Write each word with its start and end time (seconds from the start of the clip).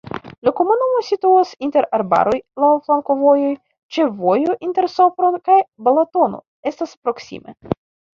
La 0.47 0.51
komunumo 0.59 1.01
situas 1.07 1.49
inter 1.65 1.87
arbaroj, 1.97 2.39
laŭ 2.63 2.69
flankovojoj, 2.87 3.51
ĉefvojo 3.97 4.55
inter 4.69 4.89
Sopron 4.95 5.37
kaj 5.51 5.59
Balatono 5.89 6.41
estas 6.73 6.97
proksime. 7.05 7.55